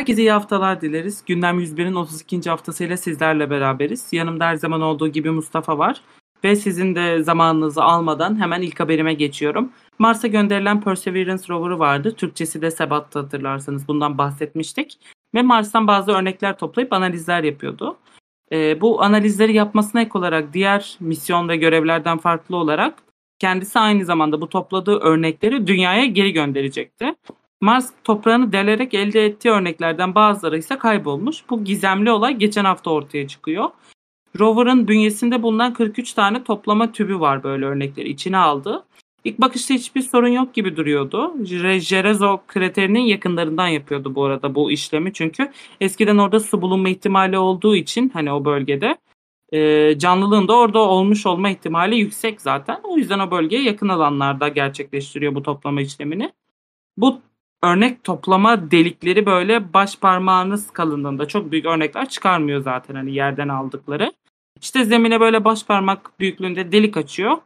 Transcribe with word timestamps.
Herkese 0.00 0.22
iyi 0.22 0.32
haftalar 0.32 0.80
dileriz. 0.80 1.24
Gündem 1.26 1.60
101'in 1.60 1.94
32. 1.94 2.50
haftasıyla 2.50 2.96
sizlerle 2.96 3.50
beraberiz. 3.50 4.08
Yanımda 4.12 4.46
her 4.46 4.54
zaman 4.54 4.80
olduğu 4.80 5.08
gibi 5.08 5.30
Mustafa 5.30 5.78
var. 5.78 6.00
Ve 6.44 6.56
sizin 6.56 6.94
de 6.94 7.22
zamanınızı 7.22 7.82
almadan 7.82 8.40
hemen 8.40 8.62
ilk 8.62 8.80
haberime 8.80 9.14
geçiyorum. 9.14 9.72
Mars'a 9.98 10.28
gönderilen 10.28 10.80
Perseverance 10.80 11.42
rover'ı 11.48 11.78
vardı. 11.78 12.14
Türkçesi 12.16 12.62
de 12.62 12.70
Sebat 12.70 13.14
hatırlarsanız 13.14 13.88
bundan 13.88 14.18
bahsetmiştik. 14.18 14.98
Ve 15.34 15.42
Mars'tan 15.42 15.86
bazı 15.86 16.12
örnekler 16.12 16.58
toplayıp 16.58 16.92
analizler 16.92 17.42
yapıyordu. 17.42 17.96
Ee, 18.52 18.80
bu 18.80 19.02
analizleri 19.02 19.54
yapmasına 19.54 20.00
ek 20.00 20.10
olarak 20.14 20.52
diğer 20.52 20.96
misyon 21.00 21.48
ve 21.48 21.56
görevlerden 21.56 22.18
farklı 22.18 22.56
olarak 22.56 23.02
kendisi 23.38 23.78
aynı 23.78 24.04
zamanda 24.04 24.40
bu 24.40 24.48
topladığı 24.48 24.98
örnekleri 24.98 25.66
dünyaya 25.66 26.04
geri 26.04 26.32
gönderecekti. 26.32 27.14
Mars 27.60 27.92
toprağını 28.04 28.52
delerek 28.52 28.94
elde 28.94 29.26
ettiği 29.26 29.50
örneklerden 29.50 30.14
bazıları 30.14 30.58
ise 30.58 30.78
kaybolmuş. 30.78 31.44
Bu 31.50 31.64
gizemli 31.64 32.10
olay 32.10 32.36
geçen 32.36 32.64
hafta 32.64 32.90
ortaya 32.90 33.28
çıkıyor. 33.28 33.70
Rover'ın 34.38 34.88
bünyesinde 34.88 35.42
bulunan 35.42 35.72
43 35.74 36.12
tane 36.12 36.44
toplama 36.44 36.92
tübü 36.92 37.20
var 37.20 37.42
böyle 37.42 37.64
örnekleri 37.64 38.08
içine 38.08 38.36
aldı. 38.36 38.84
İlk 39.24 39.40
bakışta 39.40 39.74
hiçbir 39.74 40.02
sorun 40.02 40.28
yok 40.28 40.54
gibi 40.54 40.76
duruyordu. 40.76 41.44
Jerezo 41.80 42.40
kraterinin 42.46 43.00
yakınlarından 43.00 43.68
yapıyordu 43.68 44.14
bu 44.14 44.24
arada 44.24 44.54
bu 44.54 44.70
işlemi. 44.70 45.12
Çünkü 45.12 45.52
eskiden 45.80 46.18
orada 46.18 46.40
su 46.40 46.62
bulunma 46.62 46.88
ihtimali 46.88 47.38
olduğu 47.38 47.76
için 47.76 48.08
hani 48.08 48.32
o 48.32 48.44
bölgede 48.44 48.98
e, 49.52 49.98
canlılığın 49.98 50.48
da 50.48 50.56
orada 50.56 50.78
olmuş 50.78 51.26
olma 51.26 51.50
ihtimali 51.50 51.96
yüksek 51.96 52.40
zaten. 52.40 52.80
O 52.84 52.96
yüzden 52.96 53.18
o 53.18 53.30
bölgeye 53.30 53.62
yakın 53.62 53.88
alanlarda 53.88 54.48
gerçekleştiriyor 54.48 55.34
bu 55.34 55.42
toplama 55.42 55.80
işlemini. 55.80 56.32
Bu 56.96 57.20
örnek 57.62 58.04
toplama 58.04 58.70
delikleri 58.70 59.26
böyle 59.26 59.72
baş 59.74 59.98
parmağınız 59.98 60.70
kalınlığında 60.70 61.28
çok 61.28 61.52
büyük 61.52 61.66
örnekler 61.66 62.08
çıkarmıyor 62.08 62.60
zaten 62.60 62.94
hani 62.94 63.14
yerden 63.14 63.48
aldıkları. 63.48 64.12
İşte 64.60 64.84
zemine 64.84 65.20
böyle 65.20 65.44
baş 65.44 65.66
parmak 65.66 66.20
büyüklüğünde 66.20 66.72
delik 66.72 66.96
açıyor. 66.96 67.36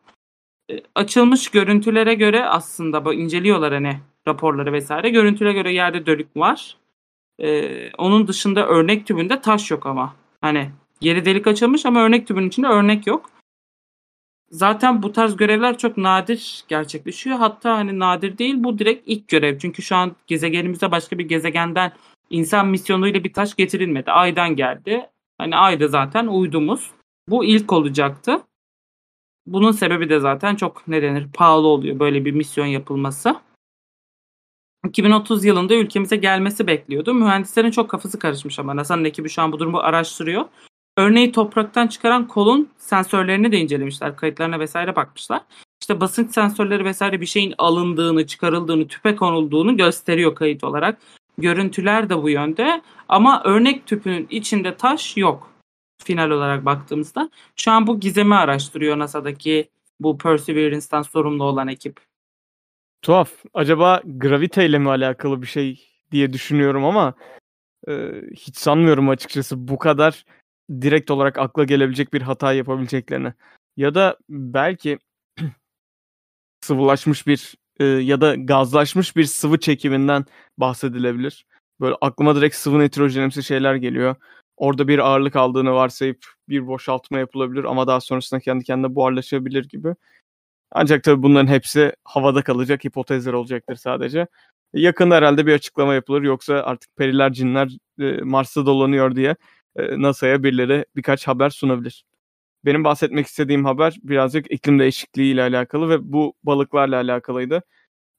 E, 0.71 0.81
açılmış 0.95 1.49
görüntülere 1.49 2.15
göre 2.15 2.45
aslında 2.45 3.05
bu 3.05 3.15
inceliyorlar 3.15 3.73
hani 3.73 3.99
raporları 4.29 4.73
vesaire. 4.73 5.11
Görüntülere 5.11 5.53
göre 5.53 5.73
yerde 5.73 6.07
dölük 6.07 6.37
var. 6.37 6.77
E, 7.39 7.91
onun 7.93 8.29
dışında 8.29 8.67
örnek 8.67 9.07
tübünde 9.07 9.41
taş 9.41 9.71
yok 9.71 9.87
ama. 9.87 10.15
Hani 10.41 10.71
yeri 11.01 11.25
delik 11.25 11.47
açılmış 11.47 11.87
ama 11.87 12.01
örnek 12.01 12.27
tübünün 12.27 12.49
içinde 12.49 12.67
örnek 12.67 13.07
yok. 13.07 13.31
Zaten 14.55 15.03
bu 15.03 15.13
tarz 15.13 15.37
görevler 15.37 15.79
çok 15.79 15.97
nadir 15.97 16.65
gerçekleşiyor. 16.69 17.39
Hatta 17.39 17.77
hani 17.77 17.99
nadir 17.99 18.39
değil 18.39 18.55
bu 18.59 18.79
direkt 18.79 19.03
ilk 19.07 19.29
görev. 19.29 19.59
Çünkü 19.59 19.83
şu 19.83 19.97
an 19.97 20.17
gezegenimize 20.27 20.91
başka 20.91 21.19
bir 21.19 21.29
gezegenden 21.29 21.93
insan 22.31 22.69
misyonuyla 22.69 23.25
bir 23.25 23.33
taş 23.33 23.55
getirilmedi. 23.55 24.11
Ay'dan 24.11 24.57
geldi. 24.57 25.11
Hani 25.39 25.57
Ay'da 25.57 25.89
zaten 25.89 26.27
uydumuz. 26.27 26.91
Bu 27.29 27.45
ilk 27.45 27.73
olacaktı. 27.73 28.43
Bunun 29.47 29.73
sebebi 29.73 30.09
de 30.09 30.21
zaten 30.21 30.57
çok 30.57 30.89
ne 30.89 31.03
denir 31.03 31.27
pahalı 31.35 31.67
oluyor 31.67 31.99
böyle 31.99 32.25
bir 32.25 32.33
misyon 32.33 32.67
yapılması. 32.67 33.37
2030 34.87 35.45
yılında 35.45 35.75
ülkemize 35.75 36.17
gelmesi 36.17 36.67
bekliyordu. 36.67 37.15
Mühendislerin 37.15 37.71
çok 37.71 37.91
kafası 37.91 38.19
karışmış 38.19 38.59
ama 38.59 38.77
NASA'nın 38.77 39.05
ekibi 39.05 39.29
şu 39.29 39.43
an 39.43 39.53
bu 39.53 39.59
durumu 39.59 39.79
araştırıyor. 39.79 40.45
Örneği 40.97 41.33
topraktan 41.33 41.87
çıkaran 41.87 42.29
kolun 42.29 42.71
sensörlerini 42.79 43.53
de 43.53 43.59
incelemişler. 43.59 44.17
Kayıtlarına 44.17 44.61
vesaire 44.61 44.97
bakmışlar. 44.97 45.43
İşte 45.81 46.01
basınç 46.01 46.35
sensörleri 46.35 46.85
vesaire 46.85 47.21
bir 47.21 47.27
şeyin 47.27 47.55
alındığını, 47.59 48.27
çıkarıldığını, 48.27 48.89
tüpe 48.89 49.17
konulduğunu 49.17 49.77
gösteriyor 49.77 50.35
kayıt 50.35 50.65
olarak. 50.65 50.99
Görüntüler 51.39 52.11
de 52.11 52.23
bu 52.23 52.31
yönde. 52.31 52.83
Ama 53.09 53.43
örnek 53.45 53.87
tüpünün 53.87 54.27
içinde 54.31 54.77
taş 54.77 55.17
yok. 55.17 55.51
Final 56.05 56.31
olarak 56.31 56.65
baktığımızda. 56.65 57.31
Şu 57.57 57.71
an 57.71 57.87
bu 57.87 58.01
gizemi 58.01 58.35
araştırıyor 58.35 58.99
NASA'daki 58.99 59.69
bu 60.01 60.19
Perseverance'dan 60.19 61.03
sorumlu 61.03 61.45
olan 61.45 61.69
ekip. 61.69 62.01
Tuhaf. 63.03 63.31
Acaba 63.55 64.03
graviteyle 64.05 64.79
mi 64.79 64.89
alakalı 64.89 65.43
bir 65.43 65.47
şey 65.47 65.89
diye 66.13 66.33
düşünüyorum 66.33 66.85
ama 66.85 67.15
e, 67.89 67.93
hiç 68.37 68.57
sanmıyorum 68.57 69.09
açıkçası 69.09 69.69
bu 69.69 69.79
kadar 69.79 70.25
direkt 70.71 71.11
olarak 71.11 71.39
akla 71.39 71.65
gelebilecek 71.65 72.13
bir 72.13 72.23
hata 72.23 72.53
yapabileceklerini. 72.53 73.33
Ya 73.77 73.95
da 73.95 74.19
belki 74.29 74.99
sıvılaşmış 76.61 77.27
bir 77.27 77.55
e, 77.81 77.85
ya 77.85 78.21
da 78.21 78.35
gazlaşmış 78.35 79.17
bir 79.17 79.25
sıvı 79.25 79.61
çekiminden 79.61 80.25
bahsedilebilir. 80.59 81.47
Böyle 81.81 81.97
aklıma 82.01 82.37
direkt 82.37 82.57
sıvı 82.57 82.79
nitrojenimsi 82.79 83.43
şeyler 83.43 83.75
geliyor. 83.75 84.17
Orada 84.57 84.89
bir 84.89 84.99
ağırlık 84.99 85.37
aldığını 85.37 85.73
varsayıp 85.73 86.27
bir 86.49 86.67
boşaltma 86.67 87.19
yapılabilir 87.19 87.65
ama 87.65 87.87
daha 87.87 88.01
sonrasında 88.01 88.41
kendi 88.41 88.65
kendine 88.65 88.95
buharlaşabilir 88.95 89.69
gibi. 89.69 89.95
Ancak 90.73 91.05
tabii 91.05 91.23
bunların 91.23 91.47
hepsi 91.47 91.93
havada 92.05 92.43
kalacak 92.43 92.85
hipotezler 92.85 93.33
olacaktır 93.33 93.77
sadece. 93.77 94.27
Yakında 94.75 95.17
herhalde 95.17 95.47
bir 95.47 95.55
açıklama 95.55 95.95
yapılır 95.95 96.23
yoksa 96.23 96.55
artık 96.55 96.97
periler 96.97 97.33
cinler 97.33 97.71
e, 98.01 98.05
Mars'ta 98.23 98.67
dolanıyor 98.67 99.17
diye 99.17 99.37
NASA'ya 99.77 100.43
birileri 100.43 100.85
birkaç 100.97 101.29
haber 101.29 101.51
sunabilir. 101.51 102.05
Benim 102.65 102.85
bahsetmek 102.85 103.27
istediğim 103.27 103.65
haber 103.65 103.97
birazcık 104.03 104.53
iklim 104.53 104.79
değişikliği 104.79 105.33
ile 105.33 105.43
alakalı 105.43 105.89
ve 105.89 106.13
bu 106.13 106.35
balıklarla 106.45 106.97
alakalıydı. 106.97 107.63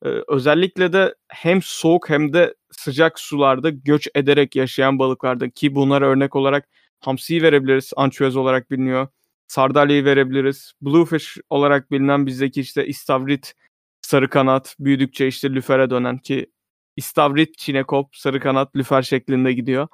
Ee, 0.06 0.10
özellikle 0.28 0.94
de 0.94 1.16
hem 1.28 1.62
soğuk 1.62 2.10
hem 2.10 2.34
de 2.34 2.56
sıcak 2.72 3.20
sularda 3.20 3.70
göç 3.70 4.08
ederek 4.16 4.56
yaşayan 4.56 5.00
balıklarda 5.00 5.50
ki 5.50 5.76
bunlara 5.76 6.08
örnek 6.08 6.36
olarak 6.36 6.68
hamsiyi 7.00 7.42
verebiliriz. 7.42 7.92
Ançüez 7.96 8.36
olarak 8.36 8.72
biliniyor. 8.72 9.08
Sardalya'yı 9.48 10.06
verebiliriz. 10.06 10.74
Bluefish 10.82 11.38
olarak 11.50 11.92
bilinen 11.92 12.26
bizdeki 12.26 12.62
işte 12.62 12.88
istavrit, 12.88 13.54
sarı 14.02 14.30
kanat, 14.30 14.76
büyüdükçe 14.80 15.28
işte 15.28 15.54
lüfere 15.54 15.90
dönen 15.90 16.18
ki 16.18 16.52
istavrit, 16.96 17.58
çinekop, 17.58 18.16
sarı 18.16 18.40
kanat, 18.40 18.76
lüfer 18.76 19.02
şeklinde 19.02 19.54
gidiyor 19.54 19.88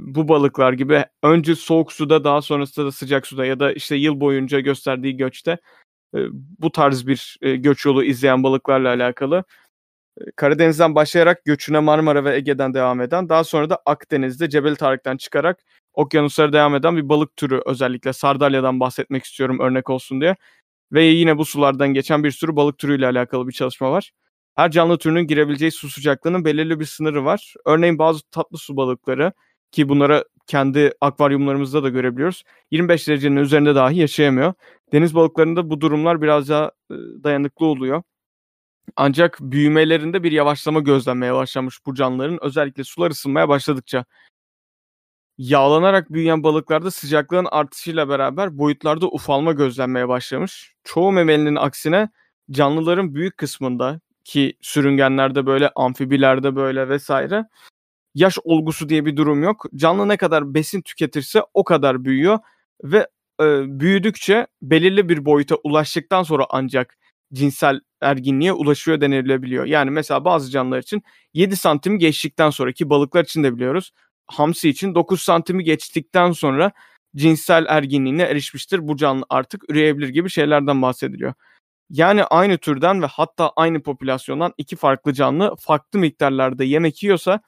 bu 0.00 0.28
balıklar 0.28 0.72
gibi 0.72 1.04
önce 1.22 1.54
soğuk 1.54 1.92
suda 1.92 2.24
daha 2.24 2.42
sonrasında 2.42 2.86
da 2.86 2.92
sıcak 2.92 3.26
suda 3.26 3.46
ya 3.46 3.60
da 3.60 3.72
işte 3.72 3.96
yıl 3.96 4.20
boyunca 4.20 4.60
gösterdiği 4.60 5.16
göçte 5.16 5.58
bu 6.58 6.72
tarz 6.72 7.06
bir 7.06 7.38
göç 7.42 7.86
yolu 7.86 8.04
izleyen 8.04 8.42
balıklarla 8.42 8.88
alakalı. 8.88 9.44
Karadeniz'den 10.36 10.94
başlayarak 10.94 11.44
göçüne 11.44 11.80
Marmara 11.80 12.24
ve 12.24 12.36
Ege'den 12.36 12.74
devam 12.74 13.00
eden 13.00 13.28
daha 13.28 13.44
sonra 13.44 13.70
da 13.70 13.82
Akdeniz'de 13.86 14.50
Cebel 14.50 14.76
Tarık'tan 14.76 15.16
çıkarak 15.16 15.58
okyanuslara 15.92 16.52
devam 16.52 16.74
eden 16.74 16.96
bir 16.96 17.08
balık 17.08 17.36
türü 17.36 17.62
özellikle 17.66 18.12
Sardalya'dan 18.12 18.80
bahsetmek 18.80 19.24
istiyorum 19.24 19.60
örnek 19.60 19.90
olsun 19.90 20.20
diye. 20.20 20.36
Ve 20.92 21.04
yine 21.04 21.38
bu 21.38 21.44
sulardan 21.44 21.94
geçen 21.94 22.24
bir 22.24 22.30
sürü 22.30 22.56
balık 22.56 22.78
türüyle 22.78 23.06
alakalı 23.06 23.48
bir 23.48 23.52
çalışma 23.52 23.90
var. 23.92 24.10
Her 24.54 24.70
canlı 24.70 24.98
türünün 24.98 25.26
girebileceği 25.26 25.72
su 25.72 25.88
sıcaklığının 25.88 26.44
belirli 26.44 26.80
bir 26.80 26.84
sınırı 26.84 27.24
var. 27.24 27.54
Örneğin 27.66 27.98
bazı 27.98 28.22
tatlı 28.30 28.58
su 28.58 28.76
balıkları 28.76 29.32
ki 29.72 29.88
bunlara 29.88 30.24
kendi 30.46 30.92
akvaryumlarımızda 31.00 31.82
da 31.82 31.88
görebiliyoruz. 31.88 32.42
25 32.70 33.08
derecenin 33.08 33.36
üzerinde 33.36 33.74
dahi 33.74 33.98
yaşayamıyor. 33.98 34.52
Deniz 34.92 35.14
balıklarında 35.14 35.70
bu 35.70 35.80
durumlar 35.80 36.22
biraz 36.22 36.48
daha 36.48 36.70
dayanıklı 37.24 37.66
oluyor. 37.66 38.02
Ancak 38.96 39.38
büyümelerinde 39.40 40.22
bir 40.22 40.32
yavaşlama 40.32 40.80
gözlenmeye 40.80 41.34
başlamış 41.34 41.86
bu 41.86 41.94
canlıların 41.94 42.38
özellikle 42.42 42.84
sular 42.84 43.10
ısınmaya 43.10 43.48
başladıkça. 43.48 44.04
Yağlanarak 45.38 46.12
büyüyen 46.12 46.42
balıklarda 46.42 46.90
sıcaklığın 46.90 47.46
artışıyla 47.50 48.08
beraber 48.08 48.58
boyutlarda 48.58 49.06
ufalma 49.06 49.52
gözlenmeye 49.52 50.08
başlamış. 50.08 50.74
Çoğu 50.84 51.12
memelinin 51.12 51.56
aksine 51.56 52.08
canlıların 52.50 53.14
büyük 53.14 53.38
kısmında 53.38 54.00
ki 54.24 54.54
sürüngenlerde 54.60 55.46
böyle, 55.46 55.70
amfibilerde 55.76 56.56
böyle 56.56 56.88
vesaire 56.88 57.44
yaş 58.14 58.38
olgusu 58.44 58.88
diye 58.88 59.06
bir 59.06 59.16
durum 59.16 59.42
yok. 59.42 59.66
Canlı 59.76 60.08
ne 60.08 60.16
kadar 60.16 60.54
besin 60.54 60.82
tüketirse 60.82 61.42
o 61.54 61.64
kadar 61.64 62.04
büyüyor 62.04 62.38
ve 62.84 63.06
e, 63.40 63.44
büyüdükçe 63.80 64.46
belirli 64.62 65.08
bir 65.08 65.24
boyuta 65.24 65.56
ulaştıktan 65.64 66.22
sonra 66.22 66.46
ancak 66.50 66.96
cinsel 67.32 67.80
erginliğe 68.00 68.52
ulaşıyor 68.52 69.00
denilebiliyor. 69.00 69.64
Yani 69.64 69.90
mesela 69.90 70.24
bazı 70.24 70.50
canlılar 70.50 70.78
için 70.78 71.02
7 71.34 71.56
santim 71.56 71.98
geçtikten 71.98 72.50
sonraki 72.50 72.90
balıklar 72.90 73.24
için 73.24 73.44
de 73.44 73.56
biliyoruz. 73.56 73.92
Hamsi 74.26 74.68
için 74.68 74.94
9 74.94 75.22
santimi 75.22 75.64
geçtikten 75.64 76.32
sonra 76.32 76.72
cinsel 77.16 77.66
erginliğine 77.68 78.22
erişmiştir. 78.22 78.88
Bu 78.88 78.96
canlı 78.96 79.24
artık 79.28 79.70
üreyebilir 79.70 80.08
gibi 80.08 80.30
şeylerden 80.30 80.82
bahsediliyor. 80.82 81.34
Yani 81.90 82.24
aynı 82.24 82.58
türden 82.58 83.02
ve 83.02 83.06
hatta 83.06 83.52
aynı 83.56 83.82
popülasyondan 83.82 84.54
iki 84.58 84.76
farklı 84.76 85.12
canlı 85.12 85.56
farklı 85.56 85.98
miktarlarda 85.98 86.64
yemek 86.64 87.02
yiyorsa 87.02 87.40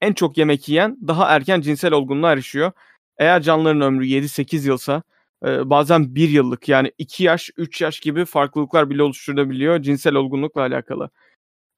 en 0.00 0.12
çok 0.12 0.38
yemek 0.38 0.68
yiyen 0.68 0.98
daha 1.08 1.28
erken 1.28 1.60
cinsel 1.60 1.92
olgunluğa 1.92 2.32
erişiyor. 2.32 2.72
Eğer 3.18 3.42
canlıların 3.42 3.80
ömrü 3.80 4.06
7-8 4.06 4.66
yılsa 4.66 5.02
e, 5.46 5.70
bazen 5.70 6.14
1 6.14 6.28
yıllık 6.28 6.68
yani 6.68 6.92
2 6.98 7.24
yaş 7.24 7.50
3 7.56 7.80
yaş 7.80 8.00
gibi 8.00 8.24
farklılıklar 8.24 8.90
bile 8.90 9.02
oluşturabiliyor 9.02 9.82
cinsel 9.82 10.14
olgunlukla 10.14 10.60
alakalı. 10.60 11.10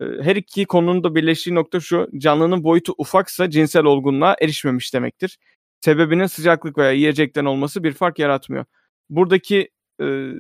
Ee, 0.01 0.05
her 0.23 0.37
iki 0.37 0.67
konunun 0.67 1.05
da 1.05 1.15
birleştiği 1.15 1.55
nokta 1.55 1.81
şu. 1.81 2.09
Canlının 2.19 2.65
boyutu 2.65 2.95
ufaksa 2.99 3.51
cinsel 3.51 3.85
olgunluğa 3.85 4.37
erişmemiş 4.41 4.95
demektir. 4.95 5.39
Sebebinin 5.81 6.27
sıcaklık 6.27 6.79
veya 6.79 6.93
yiyecekten 6.93 7.45
olması 7.45 7.85
bir 7.85 7.93
fark 7.93 8.19
yaratmıyor. 8.19 8.65
Buradaki 9.11 9.71
e, 10.03 10.33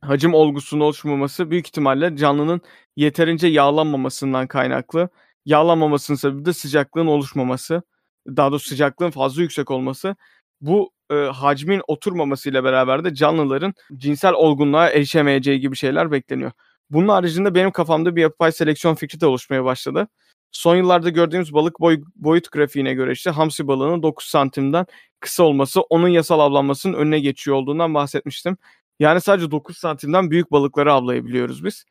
hacim 0.00 0.34
olgusunun 0.34 0.80
oluşmaması 0.80 1.50
büyük 1.50 1.66
ihtimalle 1.66 2.16
canlının 2.16 2.60
yeterince 2.96 3.46
yağlanmamasından 3.46 4.46
kaynaklı. 4.46 5.08
Yağlanmamasının 5.48 6.16
sebebi 6.18 6.44
de 6.44 6.52
sıcaklığın 6.52 7.06
oluşmaması. 7.06 7.82
Daha 8.26 8.50
doğrusu 8.50 8.68
sıcaklığın 8.68 9.10
fazla 9.10 9.42
yüksek 9.42 9.70
olması. 9.70 10.16
Bu 10.60 10.92
e, 11.10 11.14
hacmin 11.14 11.82
oturmamasıyla 11.88 12.64
beraber 12.64 13.04
de 13.04 13.14
canlıların 13.14 13.74
cinsel 13.96 14.32
olgunluğa 14.32 14.90
erişemeyeceği 14.90 15.60
gibi 15.60 15.76
şeyler 15.76 16.12
bekleniyor. 16.12 16.52
Bunun 16.90 17.08
haricinde 17.08 17.54
benim 17.54 17.70
kafamda 17.70 18.16
bir 18.16 18.22
yapay 18.22 18.52
seleksiyon 18.52 18.94
fikri 18.94 19.20
de 19.20 19.26
oluşmaya 19.26 19.64
başladı. 19.64 20.08
Son 20.52 20.76
yıllarda 20.76 21.10
gördüğümüz 21.10 21.54
balık 21.54 21.80
boy, 21.80 22.02
boyut 22.16 22.52
grafiğine 22.52 22.94
göre 22.94 23.12
işte 23.12 23.30
hamsi 23.30 23.66
balığının 23.66 24.02
9 24.02 24.26
santimden 24.26 24.86
kısa 25.20 25.42
olması 25.42 25.80
onun 25.80 26.08
yasal 26.08 26.40
avlanmasının 26.40 26.94
önüne 26.94 27.20
geçiyor 27.20 27.56
olduğundan 27.56 27.94
bahsetmiştim. 27.94 28.56
Yani 28.98 29.20
sadece 29.20 29.50
9 29.50 29.78
santimden 29.78 30.30
büyük 30.30 30.52
balıkları 30.52 30.92
avlayabiliyoruz 30.92 31.64
biz. 31.64 31.84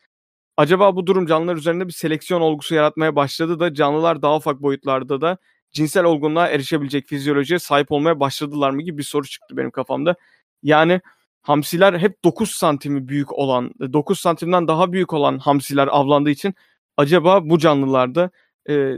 Acaba 0.57 0.95
bu 0.95 1.07
durum 1.07 1.25
canlılar 1.25 1.55
üzerinde 1.55 1.87
bir 1.87 1.93
seleksiyon 1.93 2.41
olgusu 2.41 2.75
yaratmaya 2.75 3.15
başladı 3.15 3.59
da 3.59 3.73
canlılar 3.73 4.21
daha 4.21 4.35
ufak 4.37 4.61
boyutlarda 4.61 5.21
da 5.21 5.37
cinsel 5.71 6.03
olgunluğa 6.03 6.47
erişebilecek 6.47 7.07
fizyolojiye 7.07 7.59
sahip 7.59 7.91
olmaya 7.91 8.19
başladılar 8.19 8.71
mı 8.71 8.81
gibi 8.81 8.97
bir 8.97 9.03
soru 9.03 9.27
çıktı 9.27 9.57
benim 9.57 9.71
kafamda. 9.71 10.15
Yani 10.63 11.01
hamsiler 11.41 11.99
hep 11.99 12.23
9 12.23 12.51
santimi 12.51 13.07
büyük 13.07 13.33
olan, 13.33 13.71
9 13.93 14.19
santimden 14.19 14.67
daha 14.67 14.91
büyük 14.91 15.13
olan 15.13 15.37
hamsiler 15.37 15.87
avlandığı 15.87 16.29
için 16.29 16.55
acaba 16.97 17.49
bu 17.49 17.59
canlılarda 17.59 18.31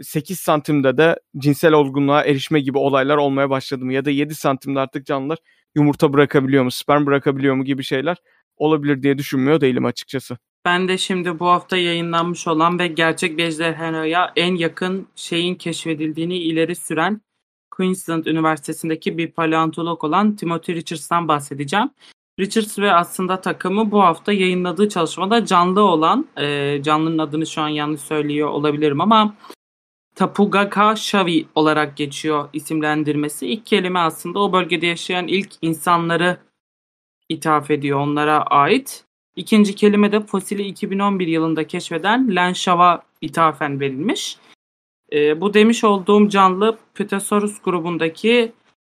8 0.04 0.40
santimde 0.40 0.98
de 0.98 1.20
cinsel 1.38 1.74
olgunluğa 1.74 2.24
erişme 2.24 2.60
gibi 2.60 2.78
olaylar 2.78 3.18
olmaya 3.18 3.50
başladı 3.50 3.86
mı? 3.86 3.94
Ya 3.94 4.06
da 4.06 4.10
7 4.10 4.36
santimde 4.36 4.80
artık 4.80 5.06
canlılar 5.06 5.38
yumurta 5.76 6.14
bırakabiliyor 6.14 6.64
mu, 6.64 6.72
sperm 6.72 7.06
bırakabiliyor 7.06 7.56
mu 7.56 7.66
gibi 7.66 7.84
şeyler 7.84 8.18
olabilir 8.58 9.04
diye 9.04 9.18
düşünmüyor 9.18 9.62
değilim 9.62 9.86
açıkçası. 9.86 10.38
Ben 10.70 10.88
de 10.88 10.98
şimdi 10.98 11.40
bu 11.40 11.48
hafta 11.48 11.78
yayınlanmış 11.78 12.48
olan 12.48 12.80
ve 12.80 12.88
gerçek 12.88 13.38
bir 13.38 13.44
ejderhaya 13.44 14.34
en 14.36 14.56
yakın 14.56 15.08
şeyin 15.16 15.56
keşfedildiğini 15.56 16.38
ileri 16.38 16.76
süren 16.76 17.22
Queensland 17.72 18.26
Üniversitesi'ndeki 18.26 19.18
bir 19.18 19.32
paleontolog 19.32 20.04
olan 20.04 20.36
Timothy 20.36 20.78
Richards'tan 20.78 21.28
bahsedeceğim. 21.28 21.90
Richards 22.40 22.80
ve 22.80 22.94
aslında 22.94 23.42
takımı 23.42 23.92
bu 23.92 24.02
hafta 24.02 24.34
yayınladığı 24.34 24.90
çalışmada 24.90 25.46
canlı 25.46 25.82
olan, 25.82 26.28
e, 26.38 26.80
canlının 26.84 27.18
adını 27.18 27.46
şu 27.46 27.62
an 27.62 27.70
yanlış 27.70 28.02
söylüyor 28.02 28.50
olabilirim 28.50 29.02
ama 29.02 29.36
Tapugaka 30.16 30.96
Shavi 30.96 31.48
olarak 31.56 31.98
geçiyor 31.98 32.50
isimlendirmesi. 32.54 33.48
İlk 33.48 33.66
kelime 33.66 34.00
aslında 34.00 34.40
o 34.40 34.54
bölgede 34.54 34.86
yaşayan 34.86 35.28
ilk 35.28 35.52
insanları 35.62 36.38
ithaf 37.30 37.72
ediyor, 37.72 38.00
onlara 38.00 38.42
ait. 38.42 39.09
İkinci 39.40 39.76
kelime 39.76 40.12
de 40.12 40.20
fosili 40.20 40.64
2011 40.64 41.28
yılında 41.28 41.68
keşfeden 41.68 42.36
Len 42.36 42.54
Shaw'a 42.54 43.04
ithafen 43.22 43.80
verilmiş. 43.80 44.38
E, 45.14 45.42
bu 45.42 45.54
demiş 45.54 45.84
olduğum 45.84 46.30
canlı 46.30 46.78
Pterosaurus 46.96 47.62
grubundaki 47.62 48.52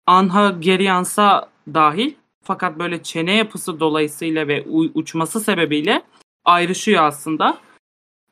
Anhagerians'a 0.06 1.50
dahil 1.74 2.14
fakat 2.44 2.80
böyle 2.80 3.04
çene 3.04 3.34
yapısı 3.34 3.80
dolayısıyla 3.80 4.48
ve 4.48 4.66
uçması 4.94 5.40
sebebiyle 5.40 6.02
ayrışıyor 6.46 7.04
aslında. 7.04 7.58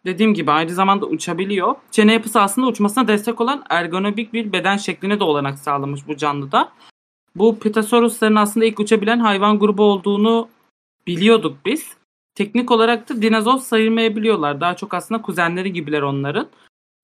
Dediğim 0.06 0.33
gibi 0.33 0.51
aynı 0.51 0.71
zamanda 0.71 1.06
uçabiliyor. 1.06 1.75
Çene 1.92 2.13
yapısı 2.13 2.42
aslında 2.42 2.68
uçmasına 2.68 3.07
destek 3.07 3.42
olan 3.42 3.63
ergonomik 3.69 4.33
bir 4.33 4.51
beden 4.51 4.77
şekline 4.77 5.19
de 5.19 5.24
olanak 5.24 5.59
sağlamış 5.59 6.07
bu 6.07 6.18
canlıda. 6.18 6.71
Bu 7.36 7.59
Pterosaurusların 7.59 8.36
aslında 8.36 8.65
ilk 8.65 8.80
uçabilen 8.80 9.19
hayvan 9.19 9.59
grubu 9.59 9.83
olduğunu 9.83 10.50
biliyorduk 11.07 11.57
biz. 11.65 11.96
Teknik 12.37 12.71
olarak 12.71 13.09
da 13.09 13.21
dinozor 13.21 13.57
sayılmayabiliyorlar. 13.57 14.61
Daha 14.61 14.75
çok 14.75 14.93
aslında 14.93 15.21
kuzenleri 15.21 15.73
gibiler 15.73 16.01
onların. 16.01 16.47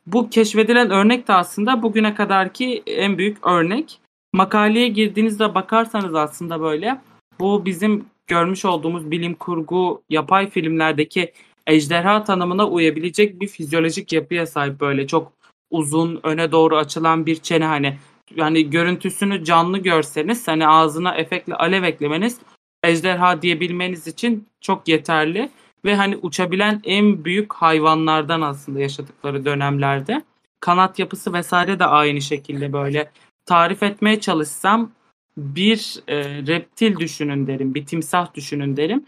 Bu 0.06 0.30
keşfedilen 0.30 0.92
örnek 0.92 1.28
de 1.28 1.34
aslında 1.34 1.84
bugüne 1.84 2.16
kadarki 2.16 2.84
en 2.88 3.18
büyük 3.18 3.48
örnek. 3.48 4.00
Makaleye 4.34 4.88
girdiğinizde 4.88 5.56
bakarsanız 5.56 6.16
aslında 6.16 6.62
böyle 6.62 7.02
bu 7.40 7.66
bizim 7.66 8.06
görmüş 8.28 8.66
olduğumuz 8.66 9.12
bilim 9.12 9.34
kurgu 9.34 10.02
yapay 10.10 10.50
filmlerdeki 10.50 11.34
ejderha 11.68 12.24
tanımına 12.24 12.68
uyabilecek 12.68 13.42
bir 13.42 13.48
fizyolojik 13.48 14.14
yapıya 14.14 14.48
sahip 14.48 14.80
böyle 14.80 15.08
çok 15.08 15.32
uzun 15.72 16.20
öne 16.24 16.52
doğru 16.52 16.78
açılan 16.78 17.26
bir 17.26 17.36
çene 17.36 17.66
hani 17.66 17.98
yani 18.36 18.70
görüntüsünü 18.70 19.44
canlı 19.44 19.78
görseniz 19.78 20.48
hani 20.48 20.68
ağzına 20.68 21.16
efektle 21.16 21.56
alev 21.56 21.84
eklemeniz 21.84 22.40
ejderha 22.84 23.42
diyebilmeniz 23.42 24.08
için 24.08 24.48
çok 24.62 24.88
yeterli 24.88 25.50
ve 25.86 25.96
hani 25.96 26.18
uçabilen 26.18 26.82
en 26.84 27.26
büyük 27.26 27.54
hayvanlardan 27.54 28.42
aslında 28.42 28.80
yaşadıkları 28.80 29.46
dönemlerde 29.46 30.24
kanat 30.60 31.00
yapısı 31.00 31.34
vesaire 31.34 31.80
de 31.80 31.86
aynı 31.86 32.22
şekilde 32.22 32.74
böyle 32.74 33.12
tarif 33.46 33.84
etmeye 33.84 34.20
çalışsam 34.20 34.92
bir 35.38 36.00
e, 36.08 36.24
reptil 36.24 36.98
düşünün 36.98 37.48
derim, 37.48 37.76
bir 37.76 37.86
timsah 37.86 38.34
düşünün 38.34 38.78
derim. 38.78 39.06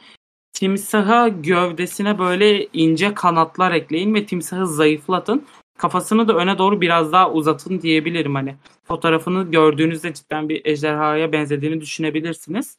Timsaha 0.53 1.27
gövdesine 1.27 2.19
böyle 2.19 2.67
ince 2.73 3.13
kanatlar 3.13 3.71
ekleyin 3.71 4.13
ve 4.13 4.25
timsahı 4.25 4.67
zayıflatın. 4.67 5.45
Kafasını 5.77 6.27
da 6.27 6.35
öne 6.35 6.57
doğru 6.57 6.81
biraz 6.81 7.11
daha 7.11 7.31
uzatın 7.31 7.81
diyebilirim 7.81 8.35
hani. 8.35 8.55
Fotoğrafını 8.83 9.51
gördüğünüzde 9.51 10.13
cidden 10.13 10.49
bir 10.49 10.65
ejderhaya 10.65 11.31
benzediğini 11.31 11.81
düşünebilirsiniz. 11.81 12.77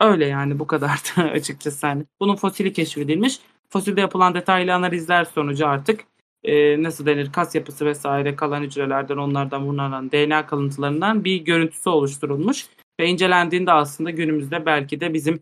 Öyle 0.00 0.26
yani 0.26 0.58
bu 0.58 0.66
kadar 0.66 1.14
açıkçası 1.32 1.86
hani. 1.86 2.04
Bunun 2.20 2.36
fosili 2.36 2.72
keşfedilmiş. 2.72 3.38
Fosilde 3.68 4.00
yapılan 4.00 4.34
detaylı 4.34 4.74
analizler 4.74 5.24
sonucu 5.24 5.66
artık 5.66 6.04
e, 6.44 6.82
nasıl 6.82 7.06
denir 7.06 7.32
kas 7.32 7.54
yapısı 7.54 7.86
vesaire 7.86 8.36
kalan 8.36 8.62
hücrelerden 8.62 9.16
onlardan 9.16 9.66
bulunan 9.66 10.12
DNA 10.12 10.46
kalıntılarından 10.46 11.24
bir 11.24 11.36
görüntüsü 11.36 11.90
oluşturulmuş. 11.90 12.66
Ve 13.00 13.06
incelendiğinde 13.06 13.72
aslında 13.72 14.10
günümüzde 14.10 14.66
belki 14.66 15.00
de 15.00 15.14
bizim 15.14 15.40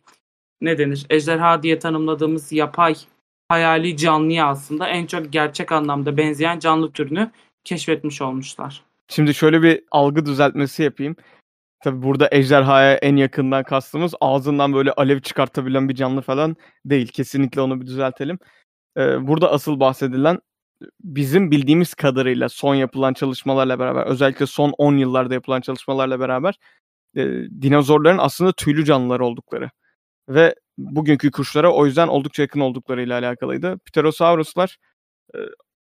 ne 0.61 0.79
denir 0.79 1.07
ejderha 1.11 1.63
diye 1.63 1.79
tanımladığımız 1.79 2.53
yapay 2.53 2.95
hayali 3.49 3.97
canlıya 3.97 4.47
aslında 4.47 4.89
en 4.89 5.07
çok 5.07 5.33
gerçek 5.33 5.73
anlamda 5.73 6.17
benzeyen 6.17 6.59
canlı 6.59 6.93
türünü 6.93 7.31
keşfetmiş 7.65 8.23
olmuşlar. 8.23 8.83
Şimdi 9.09 9.35
şöyle 9.35 9.63
bir 9.63 9.81
algı 9.91 10.27
düzeltmesi 10.27 10.83
yapayım. 10.83 11.17
Tabi 11.85 12.03
burada 12.03 12.29
ejderhaya 12.33 12.95
en 12.95 13.17
yakından 13.17 13.65
kastımız 13.65 14.15
ağzından 14.21 14.73
böyle 14.73 14.93
alev 14.93 15.21
çıkartabilen 15.21 15.89
bir 15.89 15.95
canlı 15.95 16.23
falan 16.23 16.57
değil. 16.85 17.09
Kesinlikle 17.09 17.61
onu 17.61 17.81
bir 17.81 17.87
düzeltelim. 17.87 18.39
Ee, 18.97 19.27
burada 19.27 19.53
asıl 19.53 19.81
bahsedilen 19.81 20.41
bizim 21.01 21.51
bildiğimiz 21.51 21.95
kadarıyla 21.95 22.49
son 22.49 22.75
yapılan 22.75 23.15
çalışmalarla 23.15 23.79
beraber 23.79 24.07
özellikle 24.07 24.47
son 24.47 24.75
10 24.79 24.97
yıllarda 24.97 25.35
yapılan 25.35 25.61
çalışmalarla 25.61 26.21
beraber 26.21 26.59
e, 27.17 27.23
dinozorların 27.63 28.19
aslında 28.19 28.53
tüylü 28.53 28.85
canlılar 28.85 29.21
oldukları 29.21 29.71
ve 30.29 30.55
bugünkü 30.79 31.31
kuşlara 31.31 31.73
o 31.73 31.87
yüzden 31.87 32.09
oldukça 32.09 32.43
yakın 32.43 32.61
olduklarıyla 32.61 33.19
alakalıydı. 33.19 33.79
Pterosauruslar 33.79 34.79
e, 35.35 35.39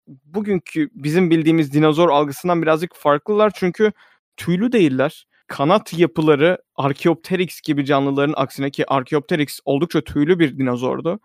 bugünkü 0.08 0.90
bizim 0.94 1.30
bildiğimiz 1.30 1.72
dinozor 1.72 2.10
algısından 2.10 2.62
birazcık 2.62 2.96
farklılar 2.96 3.52
çünkü 3.56 3.92
tüylü 4.36 4.72
değiller. 4.72 5.26
Kanat 5.46 5.98
yapıları 5.98 6.58
Archaeopteryx 6.76 7.60
gibi 7.60 7.84
canlıların 7.84 8.34
aksine 8.36 8.70
ki 8.70 8.90
Archaeopteryx 8.90 9.60
oldukça 9.64 10.00
tüylü 10.00 10.38
bir 10.38 10.58
dinozordu. 10.58 11.20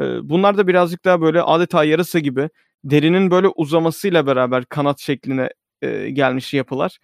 E, 0.00 0.28
bunlar 0.28 0.56
da 0.58 0.66
birazcık 0.66 1.04
daha 1.04 1.20
böyle 1.20 1.42
adeta 1.42 1.84
yarısı 1.84 2.18
gibi 2.18 2.48
derinin 2.84 3.30
böyle 3.30 3.48
uzamasıyla 3.48 4.26
beraber 4.26 4.64
kanat 4.64 5.00
şekline 5.00 5.50
e, 5.82 6.10
gelmiş 6.10 6.54
yapılar. 6.54 6.98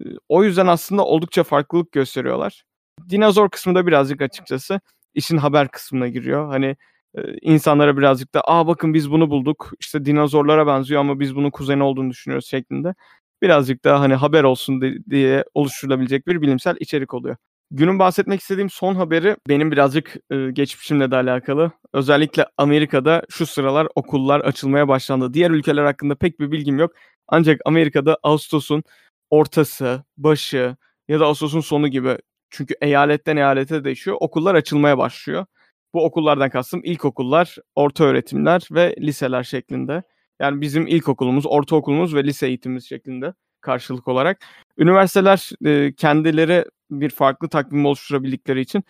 E, 0.00 0.04
o 0.28 0.44
yüzden 0.44 0.66
aslında 0.66 1.04
oldukça 1.04 1.44
farklılık 1.44 1.92
gösteriyorlar. 1.92 2.64
Dinozor 3.10 3.50
kısmı 3.50 3.74
da 3.74 3.86
birazcık 3.86 4.22
açıkçası 4.22 4.80
işin 5.14 5.36
haber 5.36 5.68
kısmına 5.68 6.08
giriyor. 6.08 6.48
Hani 6.48 6.76
e, 7.14 7.20
insanlara 7.42 7.96
birazcık 7.98 8.34
da 8.34 8.42
aa 8.44 8.66
bakın 8.66 8.94
biz 8.94 9.10
bunu 9.10 9.30
bulduk 9.30 9.72
işte 9.80 10.04
dinozorlara 10.04 10.66
benziyor 10.66 11.00
ama 11.00 11.20
biz 11.20 11.36
bunun 11.36 11.50
kuzeni 11.50 11.82
olduğunu 11.82 12.10
düşünüyoruz 12.10 12.48
şeklinde. 12.48 12.94
Birazcık 13.42 13.84
daha 13.84 14.00
hani 14.00 14.14
haber 14.14 14.44
olsun 14.44 14.82
diye 15.10 15.44
oluşturulabilecek 15.54 16.26
bir 16.26 16.42
bilimsel 16.42 16.76
içerik 16.80 17.14
oluyor. 17.14 17.36
Günün 17.70 17.98
bahsetmek 17.98 18.40
istediğim 18.40 18.70
son 18.70 18.94
haberi 18.94 19.36
benim 19.48 19.72
birazcık 19.72 20.16
e, 20.30 20.50
geçmişimle 20.50 21.10
de 21.10 21.16
alakalı. 21.16 21.70
Özellikle 21.92 22.46
Amerika'da 22.56 23.22
şu 23.30 23.46
sıralar 23.46 23.88
okullar 23.94 24.40
açılmaya 24.40 24.88
başlandı. 24.88 25.34
Diğer 25.34 25.50
ülkeler 25.50 25.84
hakkında 25.84 26.14
pek 26.14 26.40
bir 26.40 26.52
bilgim 26.52 26.78
yok. 26.78 26.92
Ancak 27.28 27.60
Amerika'da 27.64 28.18
Ağustos'un 28.22 28.82
ortası, 29.30 30.04
başı 30.16 30.76
ya 31.08 31.20
da 31.20 31.26
Ağustos'un 31.26 31.60
sonu 31.60 31.88
gibi 31.88 32.18
çünkü 32.50 32.74
eyaletten 32.80 33.36
eyalete 33.36 33.84
değişiyor. 33.84 34.16
Okullar 34.20 34.54
açılmaya 34.54 34.98
başlıyor. 34.98 35.46
Bu 35.94 36.04
okullardan 36.04 36.50
kastım 36.50 36.80
ilkokullar, 36.84 37.56
orta 37.74 38.04
öğretimler 38.04 38.68
ve 38.70 38.94
liseler 39.00 39.42
şeklinde. 39.42 40.02
Yani 40.40 40.60
bizim 40.60 40.86
ilkokulumuz, 40.86 41.46
ortaokulumuz 41.46 42.14
ve 42.14 42.24
lise 42.24 42.46
eğitimimiz 42.46 42.88
şeklinde 42.88 43.34
karşılık 43.60 44.08
olarak. 44.08 44.38
Üniversiteler 44.78 45.50
e, 45.64 45.92
kendileri 45.92 46.64
bir 46.90 47.10
farklı 47.10 47.48
takvim 47.48 47.86
oluşturabildikleri 47.86 48.60
için 48.60 48.84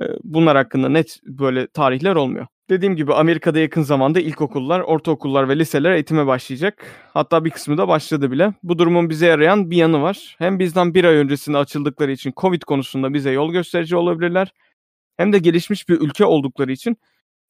e, 0.00 0.02
bunlar 0.24 0.56
hakkında 0.56 0.88
net 0.88 1.20
böyle 1.24 1.66
tarihler 1.66 2.14
olmuyor. 2.14 2.46
Dediğim 2.70 2.96
gibi 2.96 3.14
Amerika'da 3.14 3.58
yakın 3.58 3.82
zamanda 3.82 4.20
ilkokullar, 4.20 4.80
ortaokullar 4.80 5.48
ve 5.48 5.58
liseler 5.58 5.92
eğitime 5.92 6.26
başlayacak. 6.26 6.86
Hatta 7.14 7.44
bir 7.44 7.50
kısmı 7.50 7.78
da 7.78 7.88
başladı 7.88 8.30
bile. 8.30 8.54
Bu 8.62 8.78
durumun 8.78 9.10
bize 9.10 9.26
yarayan 9.26 9.70
bir 9.70 9.76
yanı 9.76 10.02
var. 10.02 10.36
Hem 10.38 10.58
bizden 10.58 10.94
bir 10.94 11.04
ay 11.04 11.16
öncesinde 11.16 11.58
açıldıkları 11.58 12.12
için 12.12 12.32
Covid 12.36 12.62
konusunda 12.62 13.14
bize 13.14 13.30
yol 13.30 13.52
gösterici 13.52 13.96
olabilirler. 13.96 14.52
Hem 15.16 15.32
de 15.32 15.38
gelişmiş 15.38 15.88
bir 15.88 16.00
ülke 16.00 16.24
oldukları 16.24 16.72
için 16.72 16.96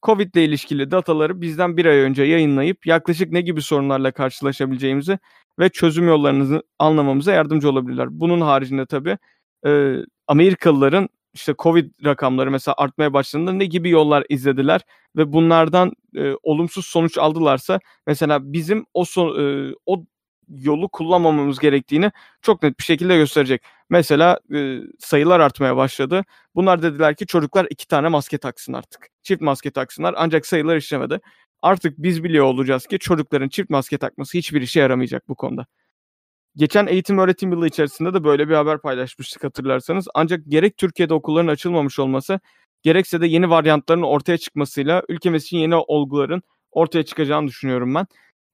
Covid 0.02 0.34
ile 0.34 0.44
ilişkili 0.44 0.90
dataları 0.90 1.40
bizden 1.40 1.76
bir 1.76 1.86
ay 1.86 1.98
önce 1.98 2.22
yayınlayıp 2.22 2.86
yaklaşık 2.86 3.32
ne 3.32 3.40
gibi 3.40 3.62
sorunlarla 3.62 4.12
karşılaşabileceğimizi 4.12 5.18
ve 5.58 5.68
çözüm 5.68 6.08
yollarını 6.08 6.62
anlamamıza 6.78 7.32
yardımcı 7.32 7.70
olabilirler. 7.70 8.08
Bunun 8.10 8.40
haricinde 8.40 8.86
tabii 8.86 9.18
e, 9.66 9.96
Amerikalıların 10.26 11.08
işte 11.34 11.54
Covid 11.58 11.90
rakamları 12.04 12.50
mesela 12.50 12.74
artmaya 12.78 13.12
başladığında 13.12 13.52
ne 13.52 13.64
gibi 13.64 13.90
yollar 13.90 14.24
izlediler 14.28 14.80
ve 15.16 15.32
bunlardan 15.32 15.92
e, 16.16 16.32
olumsuz 16.42 16.86
sonuç 16.86 17.18
aldılarsa 17.18 17.80
mesela 18.06 18.52
bizim 18.52 18.86
o 18.94 19.04
son, 19.04 19.40
e, 19.40 19.74
o 19.86 20.04
yolu 20.48 20.88
kullanmamamız 20.88 21.58
gerektiğini 21.58 22.12
çok 22.42 22.62
net 22.62 22.78
bir 22.78 22.84
şekilde 22.84 23.16
gösterecek. 23.16 23.62
Mesela 23.90 24.38
e, 24.54 24.78
sayılar 24.98 25.40
artmaya 25.40 25.76
başladı. 25.76 26.24
Bunlar 26.54 26.82
dediler 26.82 27.16
ki 27.16 27.26
çocuklar 27.26 27.66
iki 27.70 27.88
tane 27.88 28.08
maske 28.08 28.38
taksın 28.38 28.72
artık. 28.72 29.08
Çift 29.22 29.42
maske 29.42 29.70
taksınlar 29.70 30.14
ancak 30.16 30.46
sayılar 30.46 30.76
işlemedi. 30.76 31.20
Artık 31.62 31.98
biz 31.98 32.24
biliyor 32.24 32.44
olacağız 32.44 32.86
ki 32.86 32.98
çocukların 32.98 33.48
çift 33.48 33.70
maske 33.70 33.98
takması 33.98 34.38
hiçbir 34.38 34.62
işe 34.62 34.80
yaramayacak 34.80 35.28
bu 35.28 35.34
konuda. 35.34 35.66
Geçen 36.56 36.86
eğitim 36.86 37.18
öğretim 37.18 37.52
yılı 37.52 37.66
içerisinde 37.66 38.14
de 38.14 38.24
böyle 38.24 38.48
bir 38.48 38.54
haber 38.54 38.80
paylaşmıştık 38.80 39.44
hatırlarsanız. 39.44 40.08
Ancak 40.14 40.40
gerek 40.48 40.76
Türkiye'de 40.76 41.14
okulların 41.14 41.48
açılmamış 41.48 41.98
olması 41.98 42.40
gerekse 42.82 43.20
de 43.20 43.26
yeni 43.26 43.50
varyantların 43.50 44.02
ortaya 44.02 44.38
çıkmasıyla 44.38 45.02
ülkemiz 45.08 45.44
için 45.44 45.58
yeni 45.58 45.74
olguların 45.74 46.42
ortaya 46.70 47.02
çıkacağını 47.02 47.48
düşünüyorum 47.48 47.94
ben. 47.94 48.06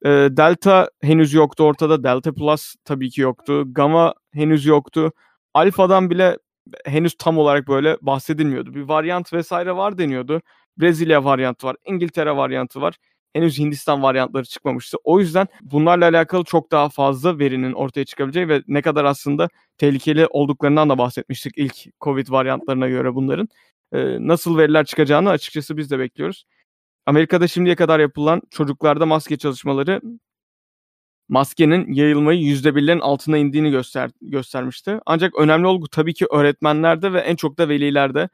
Delta 0.04 0.90
henüz 1.02 1.34
yoktu 1.34 1.64
ortada. 1.64 2.04
Delta 2.04 2.32
Plus 2.32 2.74
tabii 2.84 3.10
ki 3.10 3.20
yoktu. 3.20 3.64
Gamma 3.66 4.14
henüz 4.32 4.66
yoktu. 4.66 5.12
Alfa'dan 5.54 6.10
bile 6.10 6.38
henüz 6.84 7.14
tam 7.18 7.38
olarak 7.38 7.68
böyle 7.68 7.96
bahsedilmiyordu. 8.02 8.74
Bir 8.74 8.82
varyant 8.82 9.32
vesaire 9.32 9.76
var 9.76 9.98
deniyordu. 9.98 10.42
Brezilya 10.78 11.24
varyantı 11.24 11.66
var. 11.66 11.76
İngiltere 11.86 12.36
varyantı 12.36 12.80
var. 12.80 12.94
Henüz 13.32 13.58
Hindistan 13.58 14.02
varyantları 14.02 14.44
çıkmamıştı. 14.44 14.96
O 15.04 15.20
yüzden 15.20 15.46
bunlarla 15.62 16.04
alakalı 16.08 16.44
çok 16.44 16.70
daha 16.72 16.88
fazla 16.88 17.38
verinin 17.38 17.72
ortaya 17.72 18.04
çıkabileceği 18.04 18.48
ve 18.48 18.62
ne 18.68 18.82
kadar 18.82 19.04
aslında 19.04 19.48
tehlikeli 19.78 20.26
olduklarından 20.26 20.88
da 20.90 20.98
bahsetmiştik 20.98 21.58
ilk 21.58 21.74
Covid 22.00 22.30
varyantlarına 22.30 22.88
göre 22.88 23.14
bunların. 23.14 23.48
nasıl 24.28 24.58
veriler 24.58 24.84
çıkacağını 24.84 25.30
açıkçası 25.30 25.76
biz 25.76 25.90
de 25.90 25.98
bekliyoruz. 25.98 26.44
Amerika'da 27.06 27.48
şimdiye 27.48 27.76
kadar 27.76 28.00
yapılan 28.00 28.42
çocuklarda 28.50 29.06
maske 29.06 29.36
çalışmaları 29.38 30.00
maskenin 31.28 31.92
yayılmayı 31.92 32.40
%1'lerin 32.40 33.00
altına 33.00 33.38
indiğini 33.38 33.70
göster 33.70 34.10
göstermişti. 34.20 35.00
Ancak 35.06 35.38
önemli 35.38 35.66
olgu 35.66 35.88
tabii 35.88 36.14
ki 36.14 36.26
öğretmenlerde 36.30 37.12
ve 37.12 37.20
en 37.20 37.36
çok 37.36 37.58
da 37.58 37.68
velilerde. 37.68 38.28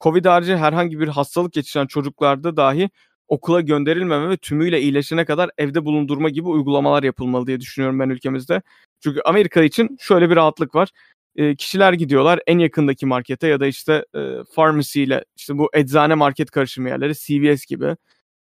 Covid 0.00 0.24
harici 0.24 0.56
herhangi 0.56 1.00
bir 1.00 1.08
hastalık 1.08 1.52
geçiren 1.52 1.86
çocuklarda 1.86 2.56
dahi 2.56 2.90
okula 3.28 3.60
gönderilmeme 3.60 4.28
ve 4.28 4.36
tümüyle 4.36 4.80
iyileşene 4.80 5.24
kadar 5.24 5.50
evde 5.58 5.84
bulundurma 5.84 6.28
gibi 6.28 6.48
uygulamalar 6.48 7.02
yapılmalı 7.02 7.46
diye 7.46 7.60
düşünüyorum 7.60 8.00
ben 8.00 8.08
ülkemizde. 8.08 8.62
Çünkü 9.00 9.20
Amerika 9.24 9.62
için 9.62 9.96
şöyle 10.00 10.30
bir 10.30 10.36
rahatlık 10.36 10.74
var. 10.74 10.88
E, 11.36 11.56
kişiler 11.56 11.92
gidiyorlar 11.92 12.40
en 12.46 12.58
yakındaki 12.58 13.06
markete 13.06 13.46
ya 13.48 13.60
da 13.60 13.66
işte 13.66 14.04
e, 14.14 14.20
pharmacy 14.54 15.02
ile 15.02 15.24
işte 15.36 15.58
bu 15.58 15.70
eczane 15.74 16.14
market 16.14 16.50
karışım 16.50 16.86
yerleri 16.86 17.14
CVS 17.14 17.66
gibi 17.66 17.96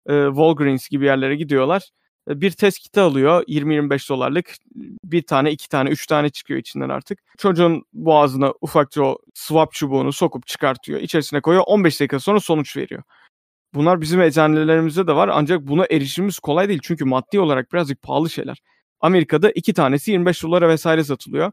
e, 0.09 0.25
Walgreens 0.27 0.89
gibi 0.89 1.05
yerlere 1.05 1.35
gidiyorlar. 1.35 1.89
E, 2.29 2.41
bir 2.41 2.51
test 2.51 2.79
kiti 2.79 2.99
alıyor 2.99 3.43
20-25 3.47 4.09
dolarlık. 4.09 4.55
Bir 5.03 5.21
tane, 5.21 5.51
iki 5.51 5.69
tane, 5.69 5.89
üç 5.89 6.07
tane 6.07 6.29
çıkıyor 6.29 6.59
içinden 6.59 6.89
artık. 6.89 7.19
Çocuğun 7.37 7.83
boğazına 7.93 8.53
ufakça 8.61 9.03
o 9.03 9.17
swap 9.33 9.71
çubuğunu 9.73 10.13
sokup 10.13 10.47
çıkartıyor. 10.47 10.99
içerisine 11.01 11.41
koyuyor. 11.41 11.63
15 11.67 11.99
dakika 11.99 12.19
sonra 12.19 12.39
sonuç 12.39 12.77
veriyor. 12.77 13.03
Bunlar 13.73 14.01
bizim 14.01 14.21
eczanelerimizde 14.21 15.07
de 15.07 15.15
var 15.15 15.29
ancak 15.33 15.61
buna 15.61 15.85
erişimimiz 15.91 16.39
kolay 16.39 16.69
değil. 16.69 16.79
Çünkü 16.83 17.05
maddi 17.05 17.39
olarak 17.39 17.73
birazcık 17.73 18.01
pahalı 18.01 18.29
şeyler. 18.29 18.57
Amerika'da 19.01 19.51
iki 19.51 19.73
tanesi 19.73 20.11
25 20.11 20.43
dolara 20.43 20.69
vesaire 20.69 21.03
satılıyor. 21.03 21.51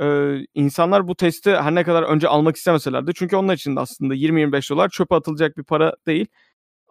Ee, 0.00 0.46
insanlar 0.54 1.08
bu 1.08 1.14
testi 1.16 1.50
her 1.56 1.74
ne 1.74 1.84
kadar 1.84 2.02
önce 2.02 2.28
almak 2.28 2.56
istemeselerdi. 2.56 3.12
Çünkü 3.14 3.36
onlar 3.36 3.54
için 3.54 3.76
de 3.76 3.80
aslında 3.80 4.14
20-25 4.14 4.70
dolar 4.70 4.88
çöpe 4.88 5.14
atılacak 5.14 5.56
bir 5.56 5.64
para 5.64 5.96
değil. 6.06 6.26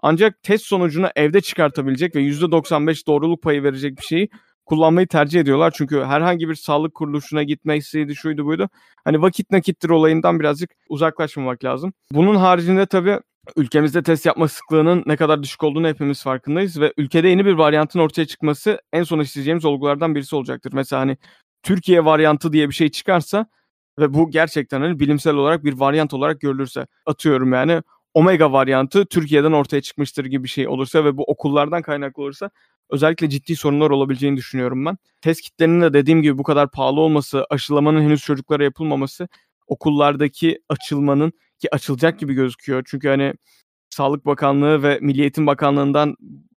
Ancak 0.05 0.43
test 0.43 0.65
sonucunu 0.65 1.07
evde 1.15 1.41
çıkartabilecek 1.41 2.15
ve 2.15 2.21
%95 2.21 3.07
doğruluk 3.07 3.43
payı 3.43 3.63
verecek 3.63 3.97
bir 3.97 4.03
şeyi 4.03 4.29
kullanmayı 4.65 5.07
tercih 5.07 5.39
ediyorlar. 5.39 5.73
Çünkü 5.77 6.03
herhangi 6.03 6.49
bir 6.49 6.55
sağlık 6.55 6.93
kuruluşuna 6.93 7.43
gitmesiydi, 7.43 8.15
şuydu 8.15 8.45
buydu. 8.45 8.69
Hani 9.05 9.21
vakit 9.21 9.51
nakittir 9.51 9.89
olayından 9.89 10.39
birazcık 10.39 10.69
uzaklaşmamak 10.89 11.63
lazım. 11.63 11.93
Bunun 12.11 12.35
haricinde 12.35 12.85
tabii 12.85 13.19
ülkemizde 13.55 14.03
test 14.03 14.25
yapma 14.25 14.47
sıklığının 14.47 15.03
ne 15.05 15.17
kadar 15.17 15.43
düşük 15.43 15.63
olduğunu 15.63 15.87
hepimiz 15.87 16.23
farkındayız 16.23 16.81
ve 16.81 16.93
ülkede 16.97 17.27
yeni 17.27 17.45
bir 17.45 17.53
varyantın 17.53 17.99
ortaya 17.99 18.25
çıkması 18.25 18.81
en 18.93 19.03
son 19.03 19.19
isteyeceğimiz 19.19 19.65
olgulardan 19.65 20.15
birisi 20.15 20.35
olacaktır. 20.35 20.73
Mesela 20.73 21.01
hani 21.01 21.17
Türkiye 21.63 22.05
varyantı 22.05 22.53
diye 22.53 22.69
bir 22.69 22.73
şey 22.73 22.89
çıkarsa 22.89 23.45
ve 23.99 24.13
bu 24.13 24.31
gerçekten 24.31 24.81
hani 24.81 24.99
bilimsel 24.99 25.35
olarak 25.35 25.63
bir 25.63 25.79
varyant 25.79 26.13
olarak 26.13 26.41
görülürse 26.41 26.87
atıyorum 27.05 27.53
yani 27.53 27.81
Omega 28.13 28.51
varyantı 28.51 29.05
Türkiye'den 29.05 29.51
ortaya 29.51 29.81
çıkmıştır 29.81 30.25
gibi 30.25 30.43
bir 30.43 30.49
şey 30.49 30.67
olursa 30.67 31.05
ve 31.05 31.17
bu 31.17 31.23
okullardan 31.23 31.81
kaynaklı 31.81 32.23
olursa 32.23 32.49
özellikle 32.89 33.29
ciddi 33.29 33.55
sorunlar 33.55 33.89
olabileceğini 33.89 34.37
düşünüyorum 34.37 34.85
ben. 34.85 34.97
Test 35.21 35.41
kitlerinin 35.41 35.81
de 35.81 35.93
dediğim 35.93 36.21
gibi 36.21 36.37
bu 36.37 36.43
kadar 36.43 36.71
pahalı 36.71 36.99
olması, 36.99 37.45
aşılamanın 37.49 38.01
henüz 38.01 38.21
çocuklara 38.21 38.63
yapılmaması, 38.63 39.27
okullardaki 39.67 40.59
açılmanın 40.69 41.33
ki 41.59 41.75
açılacak 41.75 42.19
gibi 42.19 42.33
gözüküyor. 42.33 42.83
Çünkü 42.87 43.07
hani 43.07 43.33
Sağlık 43.89 44.25
Bakanlığı 44.25 44.83
ve 44.83 44.99
Milli 45.01 45.21
Eğitim 45.21 45.47
Bakanlığı'ndan 45.47 46.15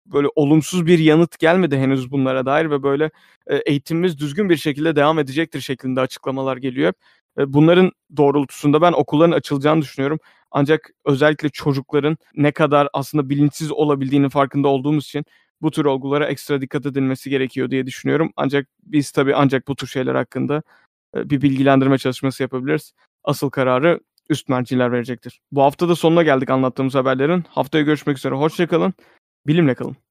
böyle 0.05 0.27
olumsuz 0.35 0.85
bir 0.85 0.99
yanıt 0.99 1.39
gelmedi 1.39 1.77
henüz 1.77 2.11
bunlara 2.11 2.45
dair 2.45 2.69
ve 2.69 2.83
böyle 2.83 3.11
e, 3.47 3.55
eğitimimiz 3.55 4.19
düzgün 4.19 4.49
bir 4.49 4.57
şekilde 4.57 4.95
devam 4.95 5.19
edecektir 5.19 5.61
şeklinde 5.61 6.01
açıklamalar 6.01 6.57
geliyor. 6.57 6.93
Bunların 7.37 7.91
doğrultusunda 8.17 8.81
ben 8.81 8.91
okulların 8.91 9.31
açılacağını 9.31 9.81
düşünüyorum. 9.81 10.19
Ancak 10.51 10.91
özellikle 11.05 11.49
çocukların 11.49 12.17
ne 12.35 12.51
kadar 12.51 12.89
aslında 12.93 13.29
bilinçsiz 13.29 13.71
olabildiğini 13.71 14.29
farkında 14.29 14.67
olduğumuz 14.67 15.05
için 15.05 15.25
bu 15.61 15.71
tür 15.71 15.85
olgulara 15.85 16.27
ekstra 16.27 16.61
dikkat 16.61 16.85
edilmesi 16.85 17.29
gerekiyor 17.29 17.71
diye 17.71 17.85
düşünüyorum. 17.85 18.33
Ancak 18.35 18.67
biz 18.83 19.11
tabii 19.11 19.35
ancak 19.35 19.67
bu 19.67 19.75
tür 19.75 19.87
şeyler 19.87 20.15
hakkında 20.15 20.63
bir 21.15 21.41
bilgilendirme 21.41 21.97
çalışması 21.97 22.43
yapabiliriz. 22.43 22.93
Asıl 23.23 23.49
kararı 23.49 23.99
üst 24.29 24.49
merciler 24.49 24.91
verecektir. 24.91 25.41
Bu 25.51 25.61
hafta 25.61 25.89
da 25.89 25.95
sonuna 25.95 26.23
geldik 26.23 26.49
anlattığımız 26.49 26.95
haberlerin. 26.95 27.43
Haftaya 27.49 27.83
görüşmek 27.83 28.17
üzere. 28.17 28.35
Hoşçakalın. 28.35 28.93
Bilimle 29.47 29.75
kalın. 29.75 30.02